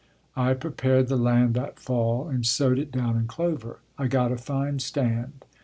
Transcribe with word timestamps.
I 0.35 0.55
prepared 0.55 1.09
the 1.09 1.15
land 1.15 1.53
that 1.53 1.77
fall 1.79 2.27
and 2.27 2.43
sowed 2.43 2.79
it 2.79 2.91
down 2.91 3.15
in 3.17 3.27
clover. 3.27 3.81
I 3.99 4.07
got 4.07 4.31
a 4.31 4.35
fine 4.39 4.79
stand. 4.79 5.45